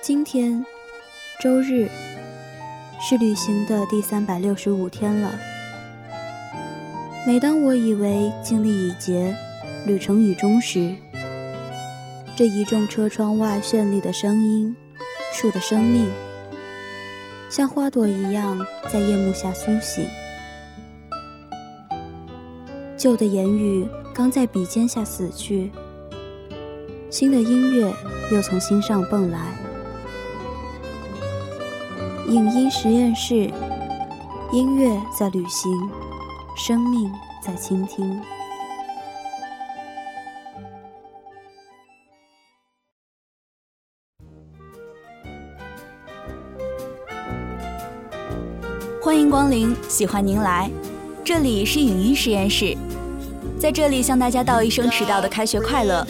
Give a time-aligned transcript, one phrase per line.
[0.00, 0.64] 今天，
[1.40, 1.88] 周日，
[3.00, 5.32] 是旅行的第三百六十五天了。
[7.26, 9.34] 每当我以为经历已竭，
[9.84, 10.94] 旅程已终时，
[12.36, 14.76] 这一众车窗外绚丽的声音，
[15.32, 16.08] 树的生命，
[17.50, 20.06] 像花朵一样在夜幕下苏醒。
[22.96, 25.72] 旧的言语刚在笔尖下死去，
[27.10, 27.92] 新的音乐
[28.30, 29.40] 又从心上蹦来。
[32.28, 33.50] 影音实验室，
[34.52, 35.90] 音乐在旅行，
[36.56, 37.10] 生命
[37.42, 38.20] 在倾听。
[49.30, 50.68] 光临，喜欢您来。
[51.24, 52.76] 这里是影音实验室，
[53.60, 56.04] 在这里向大家道一声迟到的开学快乐。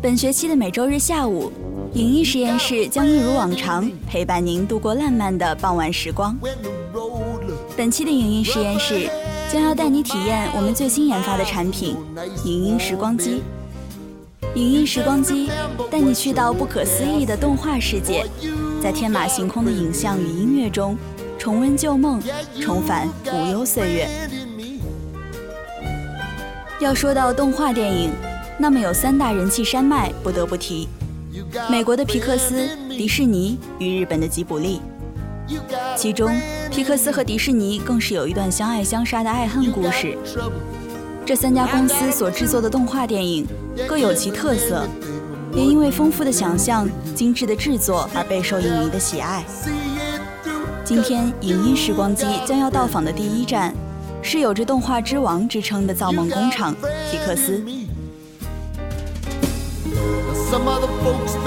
[0.00, 1.52] 本学期的每周日下午。
[1.94, 6.36] 影音实验室将一如往常陪伴您度过烂漫的傍晚时光。
[7.76, 9.08] 本期的影音实验室
[9.52, 11.96] 将要带你体验我们最新研发的产品——
[12.44, 13.42] 影音时光机。
[14.56, 15.48] 影音时光机
[15.88, 18.26] 带你去到不可思议的动画世界，
[18.82, 20.96] 在天马行空的影像与音乐中
[21.44, 22.18] 重温旧梦，
[22.58, 24.08] 重返无忧岁月。
[26.80, 28.10] 要说到动画电影，
[28.56, 30.88] 那么有三大人气山脉不得不提。
[31.68, 34.80] 美国的皮克斯、迪士尼与日本的吉卜力，
[35.94, 36.34] 其中
[36.70, 40.16] 皮克斯和迪士尼更是有一段相爱相杀的爱恨故事。
[41.26, 43.46] 这三家公司所制作的动画电影
[43.86, 44.88] 各有其特色，
[45.52, 49.44] 也因为丰富的想象、精致的制作而备受影迷的喜爱。
[50.84, 53.74] 今天影音时光机将要到访的第一站，
[54.20, 56.74] 是有着“动画之王”之称的造梦工厂——
[57.10, 57.64] 皮克斯。
[60.50, 61.38] Some other folks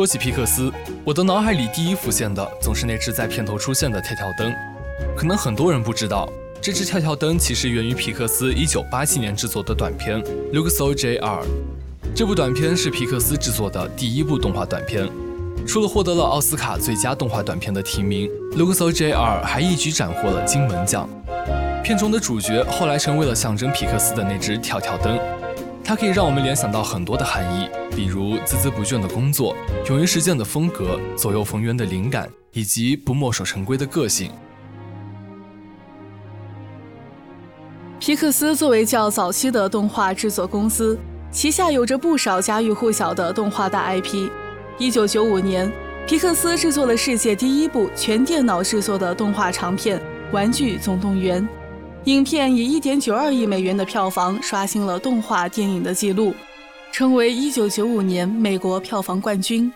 [0.00, 0.72] 说起皮克斯，
[1.04, 4.50] 我的脑海里第一浮现的总是那只在片头出现的跳跳灯。
[5.14, 6.26] 可能很多人不知道。
[6.58, 10.22] 这只跳跳灯其实源于皮克斯1987年制作的短片
[10.54, 11.20] 《Luxo JR》。
[12.16, 15.06] 这部短片是皮克斯制作的第一部动画短片，
[15.66, 19.12] 除了获得了奥斯卡最佳动画短片的提名，《Luxo JR》
[19.42, 21.06] 还一举斩获了金门奖。
[21.84, 25.18] 片中的主角后来成为了象征皮克斯的那只跳跳灯，
[25.82, 29.56] 它可以让我们联想到很多的含义，比如孜孜不倦的工作、
[29.88, 34.30] 勇于实践的风格、左右逢源的灵感，以及不墨守成规的个性。
[37.98, 40.96] 皮克斯作为较早期的动画制作公司，
[41.32, 44.30] 旗下有着不少家喻户晓的动画大 IP。
[44.78, 45.70] 一九九五年，
[46.06, 49.98] 皮克斯制作了世界第一部全电脑制作的动画长片
[50.32, 51.42] 《玩具总动员》，
[52.04, 56.34] 影片以一点九二亿美元的票房刷新了动画电影的纪录，
[56.90, 59.70] 成为一九九五年美国票房冠军，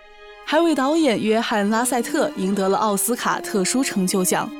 [0.46, 4.50] 还为导演约翰·拉塞特赢得了奥斯卡特殊成就奖。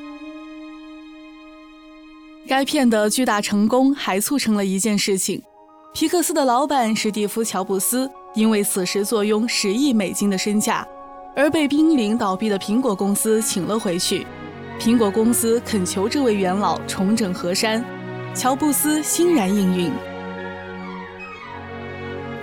[2.47, 5.43] 该片的巨大成功还促成了一件事情：
[5.95, 10.87] 皮克斯的老板史蒂夫·乔布斯因为此时坐拥十亿美金的身价，
[11.35, 14.27] 而被濒临倒闭的苹果公司请了回去。
[14.79, 17.83] 苹果公司恳求这位元老重整河山，
[18.35, 19.91] 乔布斯欣然应允。《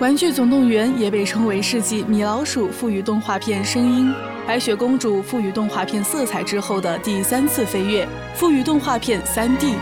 [0.00, 4.12] 玩具总动员》也被称为世纪米老鼠赋予动画片声音。
[4.44, 9.76] 白雪公主赋予动画片色彩之后的第三次飞跃，赋予动画片 3D。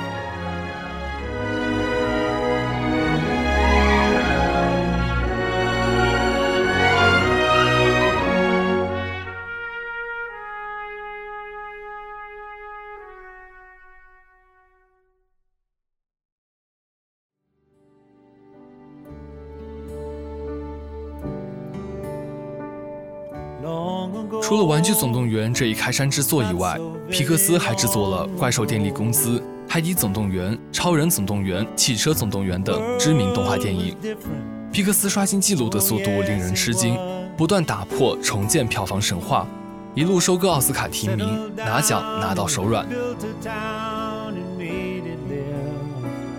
[24.50, 26.76] 除了《玩具总动员》这一开山之作以外，
[27.08, 29.38] 皮克斯还制作了《怪兽电力公司》
[29.68, 33.96] 《海底总动员》《超人总动员》《汽车总动员》等知名动画电影。
[34.72, 36.98] 皮克斯刷新纪录的速度令人吃惊，
[37.36, 39.46] 不断打破重建票房神话，
[39.94, 42.84] 一路收割奥斯卡提名，拿奖拿到手软。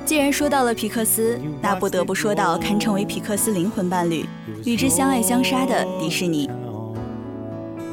[0.05, 4.25] 既然说到了皮克斯，那不得不说到堪称为皮克斯灵魂伴侣、
[4.65, 6.49] 与之相爱相杀的迪士尼。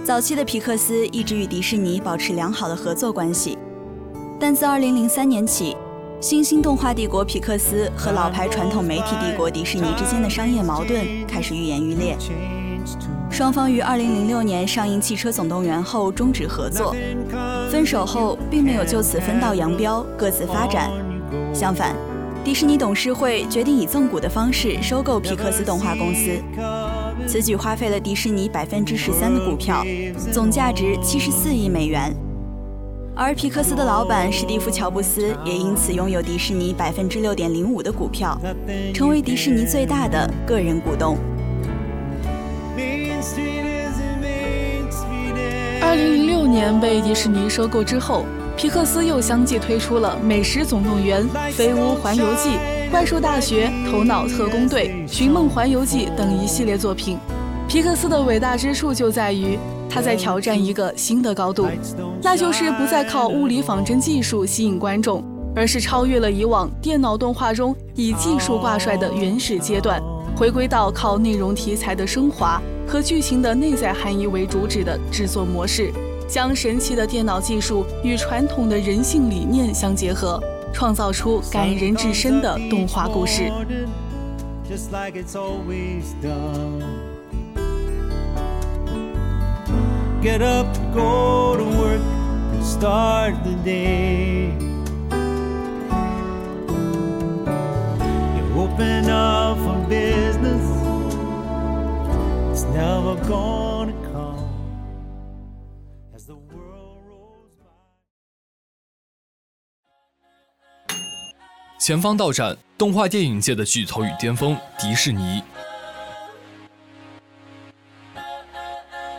[0.09, 3.59] 早期的皮克斯一直与迪士尼保持良好的合作关系，
[4.41, 5.77] 但自2003年起，
[6.19, 12.17] 新兴动画帝国皮克斯和老牌传统媒体帝国迪士尼之间的商业矛盾开始愈演愈烈。
[13.31, 16.97] 双方于2006年上映《汽车总动员》后终止合作，
[17.71, 20.91] 分手后并没有就此分道扬镳，各自发展。
[21.53, 21.95] 相反，
[22.43, 26.43] 迪士尼董事会决定以赠股的方式收购皮克斯动画公司，
[27.29, 29.85] 此举花费了迪士尼百分之十三的股票，
[30.33, 32.11] 总价值七十四亿美元。
[33.15, 38.41] 而皮克斯的老板史蒂夫·乔布斯也因此拥有迪士尼百分之六点零五的股票，
[38.95, 41.19] 成为迪士尼最大的个人股东。
[45.83, 48.25] 二零零六年被迪士尼收购之后，
[48.57, 51.23] 皮克斯又相继推出了《美食总动员》
[51.53, 52.51] 《飞屋环游记》
[52.91, 57.19] 《怪兽大学》《头脑特工队》《寻梦环游记》等一系列作品。
[57.69, 59.59] 皮克斯的伟大之处就在于。
[59.91, 61.67] 他在挑战一个新的高度，
[62.23, 65.25] 那就是不再靠物理仿真技术吸引观众，
[65.57, 69.99] 而是超越了以往电脑动画中以技术挂帅的原始阶段，
[70.37, 75.91] 回归到靠内容题材的升华和剧情的内在含义为主旨的制作模式，
[76.29, 80.39] 将神奇的电脑技术与传统的人性理念相结合，
[80.73, 83.51] 创造出感人至深的动画故事。
[90.21, 92.03] get up, go to work,
[92.63, 94.53] start the day.
[98.37, 100.67] You open up for business,
[102.53, 103.78] it's never gonna
[111.89, 115.43] 前方到站，动画电影界的巨头与巅峰——迪士尼。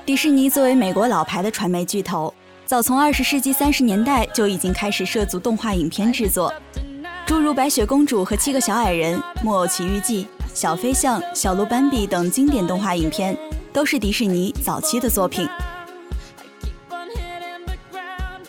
[0.06, 2.32] 迪士尼作为美国老牌的传媒巨头，
[2.68, 6.54] 早从二十世纪三十年代就已经开始涉足动画影片制作，
[7.26, 13.36] 诸如《白雪公主和七个小矮人》《木偶奇遇记》《小飞象》《小鹿斑比》等经典动画影片，
[13.74, 15.50] 都是迪士尼早期的作品。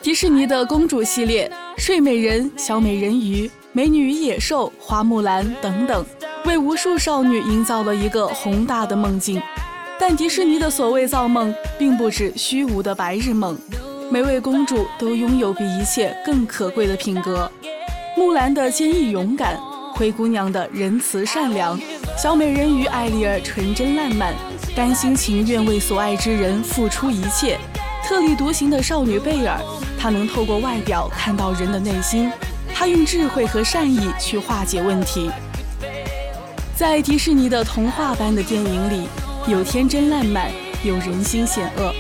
[0.03, 1.51] 迪士尼的公主系列，
[1.81, 6.05] 《睡美人》《小美人鱼》《美女与野兽》《花木兰》等等，
[6.45, 9.41] 为无数少女营造了一个宏大的梦境。
[9.97, 13.57] 但迪士尼的所谓造梦，并不止虚无的白日梦。
[14.11, 17.49] 每位公主都拥有比一切更可贵的品格：
[18.17, 19.57] 木兰的坚毅勇敢，
[19.95, 21.79] 灰姑娘的仁慈善良，
[22.19, 24.35] 小美人鱼艾丽儿纯真烂漫，
[24.75, 27.57] 甘心情愿为所爱之人付出一切。
[28.05, 29.61] 特立独行的少女贝尔，
[29.97, 32.29] 她能透过外表看到人的内心，
[32.75, 35.31] 他用智慧和善意去化解问题。
[36.75, 39.09] 在迪士尼的童话般的电影里。
[39.49, 40.51] 有天真烂漫，
[40.85, 41.95] 有人心险恶，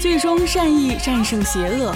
[0.00, 1.94] 最终善意战胜邪恶。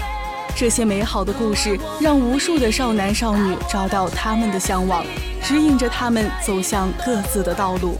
[0.54, 5.02] 这些美好的故事让无数的少男少女找到他们的向往，
[5.42, 7.98] 指引着他们走向各自的道路。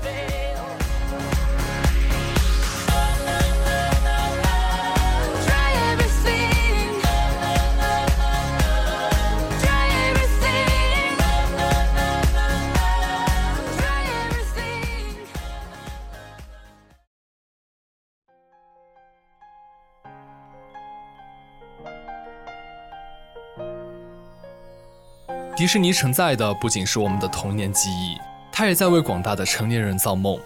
[25.61, 28.17] 迪士尼承载的不仅是我们的童年记忆，
[28.51, 30.39] 它也在为广大的成年人造梦。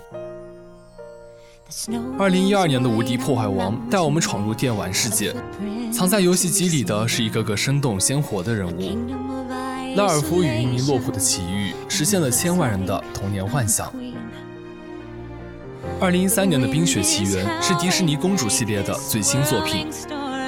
[2.18, 5.32] 二零一二年的《无敌破坏王》带我们闯入电玩世界，
[5.92, 9.94] 藏在游戏机里的是一个个生动鲜活的人物。
[9.94, 13.94] 拉尔夫与一名落魄的奇遇，实现了千万人的童年幻想。
[16.00, 19.86] 二零一三年的《冰雪奇缘》是迪士尼公主系列的最新作品。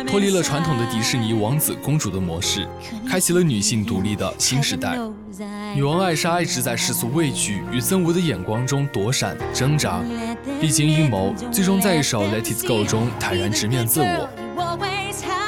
[0.06, 2.66] 脱离了传统的迪士尼王子公主的模式，
[3.08, 4.96] 开启了女性独立的新时代。
[5.74, 10.00] 女王艾莎一直在世俗畏惧与憎恶的眼光中躲闪挣扎，
[10.60, 14.28] 历经阴谋，最终在一首《Let It Go》中坦然直面自我。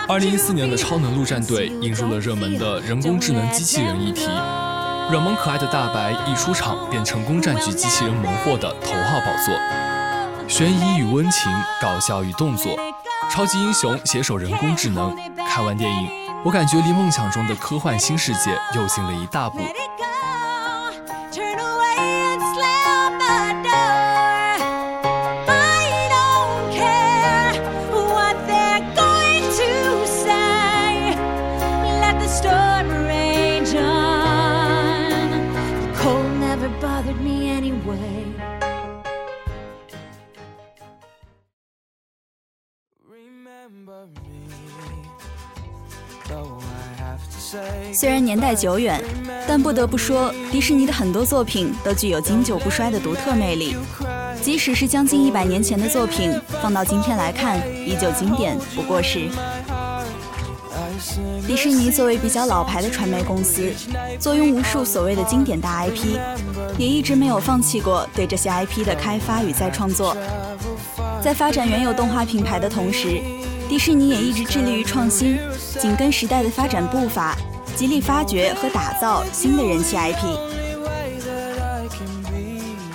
[0.08, 9.54] 二零一四年的《超能陆战队》引入了热门的人工智能机器人议题，软萌可爱的大白一出场便成功占据机器人萌货的头号宝座。
[10.48, 12.74] 悬疑与温情，搞笑与动作。
[13.30, 15.14] 超级英雄携手人工智能，
[15.48, 16.10] 看完电影，
[16.44, 19.58] 我感觉离梦想中的科幻新世界又近了一大步。
[47.92, 49.02] 虽然年代久远，
[49.46, 53.76] 但不得不说，迪士尼的很多作品都具有经久不衰的独特魅力。
[54.40, 59.28] 即使是将近一百年前的作品，放到今天来看，依旧经典不过时。
[61.46, 63.72] 迪士尼作为比较老牌的传媒公司，
[64.18, 66.18] 坐拥无数所谓的经典大 IP，
[66.76, 70.14] 也一直没有放弃过对这些 IP 的开发与再创作。
[71.22, 73.20] 在发展原有动画品牌的同时，
[73.68, 75.38] 迪士尼也一直致力于创新，
[75.78, 77.36] 紧跟时代的发展步伐，
[77.76, 80.38] 极力发掘和打造新的人气 IP。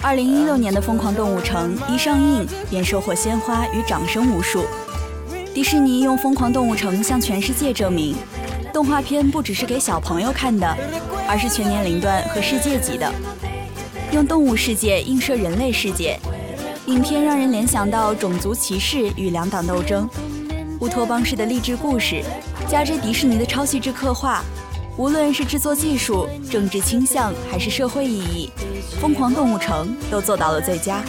[0.02, 4.66] 二零一六年的《疯狂动物城》一上映便收获鲜花与掌声无数。
[5.54, 8.16] 迪士尼用《疯狂动物城》向全世界证明，
[8.74, 10.68] 动画片不只是给小朋友看的，
[11.28, 13.10] 而是全年龄段和世界级的。
[14.12, 16.20] 用动物世界映射人类世界，
[16.88, 20.10] 影片让人联想到种族歧视与两党斗争。
[20.84, 22.22] 乌托邦式的励志故事，
[22.68, 24.44] 加之迪士尼的超细致刻画，
[24.98, 28.52] 无论是制作技术、政治倾向还是社会意义，
[29.00, 31.02] 《疯狂动物城》都做到了最佳。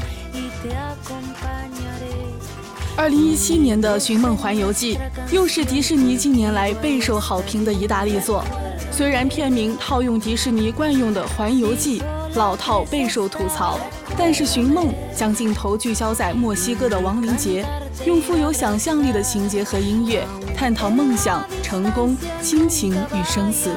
[2.96, 4.94] 二零一七年的《寻梦环游记》
[5.34, 8.44] 又是迪士尼近年来备受好评的一大力作。
[8.92, 12.00] 虽然片名套用迪士尼惯用的“环游记”，
[12.36, 13.80] 老套备受吐槽，
[14.16, 14.86] 但是《寻梦》
[15.18, 17.66] 将镜头聚焦在墨西哥的亡灵节。
[18.06, 23.70] 用富有想象力的情节和音乐，探讨梦想、成功、亲情与生死。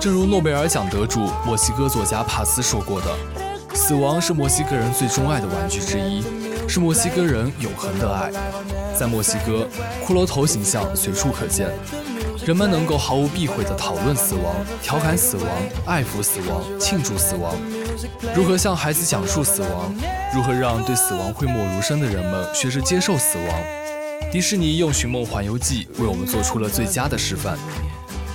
[0.00, 3.06] 正如诺贝尔奖得主墨西哥作家帕斯说过的
[3.72, 6.24] ：“死亡是墨西哥人最钟爱的玩具之一，
[6.68, 8.32] 是墨西哥人永恒的爱。”
[8.98, 9.68] 在墨西哥，
[10.04, 11.70] 骷髅头形象随处可见。
[12.44, 15.46] 人们能够毫无避讳地讨论死亡、调侃死亡、
[15.86, 17.54] 爱抚死亡、庆祝死亡，
[18.34, 19.94] 如何向孩子讲述死亡，
[20.34, 23.62] 如何让对死亡讳莫如深的人们学着接受死亡。
[24.32, 27.56] 迪士尼用《寻梦环游记》为我们做出了最佳的示范。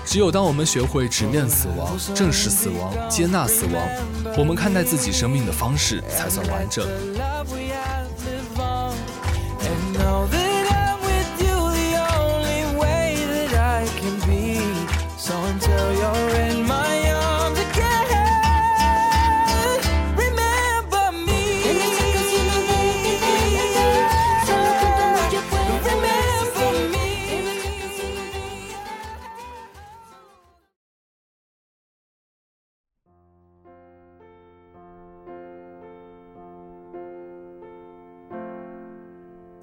[0.06, 3.84] 只有当我们学会直面死亡、正视死亡、接纳死亡，
[4.38, 6.88] 我们看待自己生命的方式才算完整。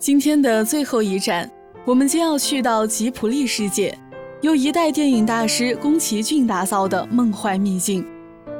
[0.06, 1.50] 今天的最后一站，
[1.84, 3.92] 我们将要去到吉普力世界，
[4.40, 8.06] 由一代电影大师宫崎骏打造的梦幻秘境。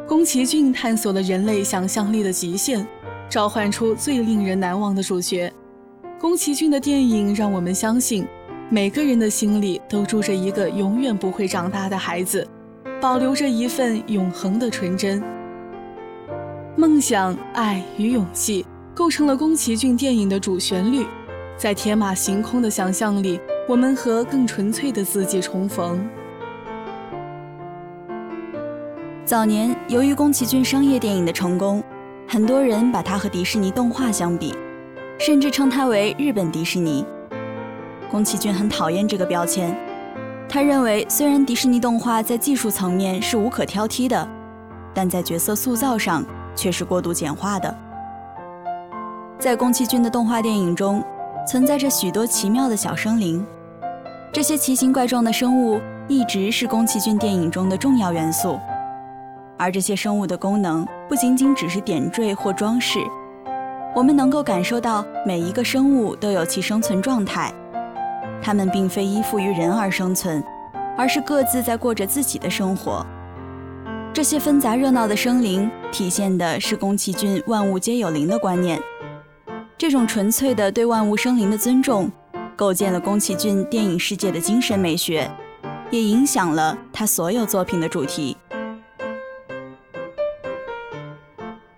[0.09, 2.85] 宫崎骏探索了人类想象力的极限，
[3.29, 5.53] 召唤出最令人难忘的主角。
[6.21, 8.27] 宫崎骏的电影让我们相信，
[8.69, 12.45] 每个人的心里都住着一个永远不会长大的孩子，
[13.01, 15.23] 保留着一份永恒的纯真。
[16.75, 21.07] 梦想、爱与勇气构成了宫崎骏电影的主旋律。
[21.59, 26.07] 在天马行空的想象里，我们和更纯粹的自己重逢。
[29.25, 31.83] 早年，由于宫崎骏商业电影的成功，
[32.29, 34.55] 很多人把它和迪士尼动画相比，
[35.19, 37.07] 甚至称它为日本迪士尼。
[38.11, 39.75] 宫崎骏很讨厌这个标签，
[40.51, 44.29] 他认为虽然迪士尼动画在技术层面是无可挑剔的，
[44.93, 46.23] 但在角色塑造上
[46.55, 47.75] 却是过度简化的。
[49.39, 51.03] 在宫崎骏的动画电影中。
[51.47, 53.47] 存在着许多奇妙的小生灵，
[54.33, 58.59] 这些奇形怪状的生物一直是宫崎骏电影中的重要元素。
[59.57, 62.99] 而这些生物的功能不仅仅只是点缀或装饰，
[63.95, 67.55] 我们能够感受到每一个生物都有其生存状态，
[68.43, 70.43] 它们并非依附于人而生存，
[70.99, 73.07] 而是各自在过着自己的生活。
[74.13, 78.81] 这些纷杂热闹的生灵体现的是宫崎骏“万物皆有灵”的观念。
[79.79, 82.11] 这种纯粹的对万物生灵的尊重，
[82.57, 85.31] 构建了宫崎骏电影世界的精神美学，
[85.91, 88.35] 也影响了他所有作品的主题。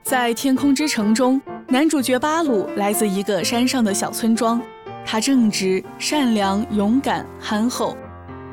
[0.04, 4.62] 在《天空之城》中，男主角巴鲁来自一个山上的小村庄，
[5.04, 7.96] 他正直、善良、勇敢、憨厚，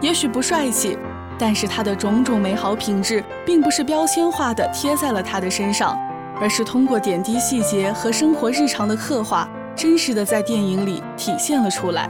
[0.02, 0.98] 也许不帅气，
[1.38, 5.96] 但是他的种种美好品质，并不是标签化的贴在了他的身上。
[6.40, 12.10] 而是通过点滴细节和生活日常的刻画，真实的在电影里体现了出来。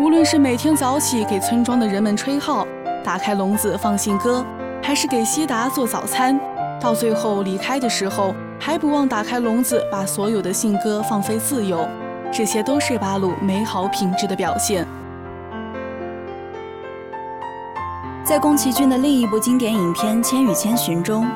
[0.00, 2.66] 无论是每天早起给村庄的人们吹号，
[3.04, 4.44] 打开笼子放信鸽，
[4.82, 6.40] 还是给西达做早餐，
[6.80, 11.86] 到最后离开的时候，还不忘打开笼子，把所有的信鸽放飞自由。
[12.32, 14.86] 这些都是八路美好品质的表现。
[18.24, 21.26] 在宫崎骏的另一部经典影片《千与千寻》中，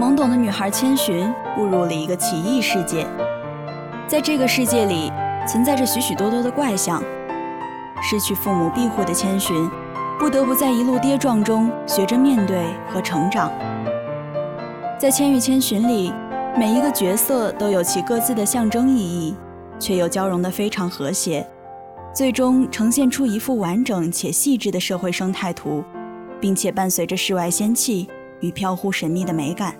[0.00, 3.06] 懵懂的女孩千寻步入了一个奇异世界，
[4.08, 5.12] 在这个世界里
[5.46, 7.02] 存在着许许多多的怪象。
[8.02, 9.68] 失去父母庇护的千寻，
[10.18, 13.52] 不得不在一路跌撞中学着面对和成长。
[14.98, 16.10] 在《千与千寻》里，
[16.56, 19.36] 每一个角色都有其各自的象征意义，
[19.78, 21.46] 却又交融得非常和谐，
[22.14, 25.84] 最终呈现出一幅完整且细致的社会生态图，
[26.40, 28.08] 并且伴随着世外仙气
[28.40, 29.74] 与飘忽神秘的美感。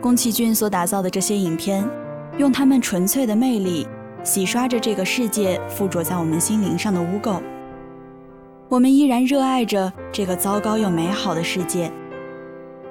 [0.00, 1.88] 宫崎骏所打造的这些影片，
[2.38, 3.86] 用他们纯粹的魅力。
[4.24, 7.40] 洗刷着这个世界附着在我们心灵上的污垢，
[8.68, 11.92] 我们依然热爱着这个糟糕又美好的世界。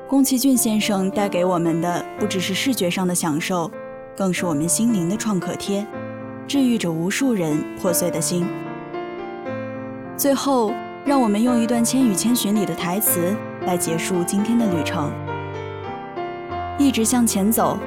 [0.08, 3.70] 宫崎骏先生带给我们的不只是视觉上的享受，
[4.16, 5.86] 更是我们心灵的创可贴，
[6.48, 8.48] 治愈着无数人破碎的心。
[10.16, 10.72] 最后，
[11.04, 15.12] 让我们用一段《千与千寻》里的台词来结束今天的旅程：
[16.78, 17.78] 一直向前走，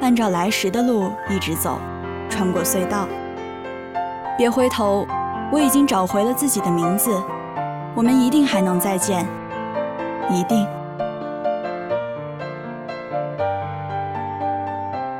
[0.00, 1.78] 按照来时的路一直走。
[2.30, 3.08] 穿过隧道，
[4.36, 5.06] 别回头，
[5.50, 7.10] 我已经找回了自己的名字，
[7.94, 9.26] 我们一定还能再见，
[10.30, 10.66] 一定。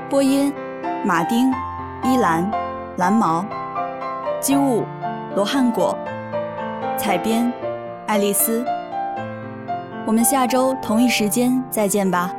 [0.08, 0.52] 播音：
[1.04, 1.50] 马丁、
[2.04, 2.48] 依兰、
[2.98, 3.44] 蓝毛、
[4.38, 4.84] 机务：
[5.34, 5.96] 罗汉果、
[6.96, 7.52] 采编：
[8.06, 8.64] 爱丽丝。
[10.06, 12.30] 我们下周同一时间再见吧。